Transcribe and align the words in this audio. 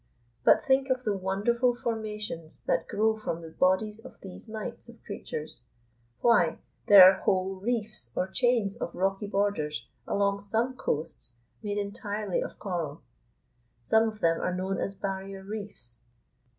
But 0.43 0.63
think 0.63 0.89
of 0.89 1.03
the 1.03 1.13
wonderful 1.15 1.75
formations 1.75 2.63
that 2.63 2.87
grow 2.87 3.19
from 3.19 3.43
the 3.43 3.51
bodies 3.51 4.03
of 4.03 4.19
these 4.21 4.49
mites 4.49 4.89
of 4.89 5.03
creatures! 5.03 5.61
Why, 6.21 6.57
there 6.87 7.03
are 7.03 7.19
whole 7.21 7.53
reefs 7.57 8.11
or 8.15 8.25
chains 8.27 8.75
of 8.75 8.95
rocky 8.95 9.27
borders 9.27 9.87
along 10.07 10.39
some 10.39 10.73
coasts 10.75 11.37
made 11.61 11.77
entirely 11.77 12.41
of 12.41 12.57
coral. 12.57 13.03
Some 13.83 14.07
of 14.07 14.21
them 14.21 14.41
are 14.41 14.55
known 14.55 14.79
as 14.79 14.95
barrier 14.95 15.43
reefs. 15.43 15.99